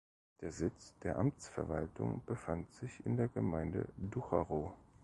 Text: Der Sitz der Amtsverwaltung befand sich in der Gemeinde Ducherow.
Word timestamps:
Der 0.41 0.51
Sitz 0.51 0.95
der 1.03 1.19
Amtsverwaltung 1.19 2.23
befand 2.25 2.73
sich 2.73 3.05
in 3.05 3.17
der 3.17 3.27
Gemeinde 3.27 3.87
Ducherow. 3.97 4.73